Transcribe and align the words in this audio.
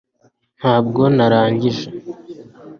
ntabwo 0.59 1.01
narangije 1.17 1.87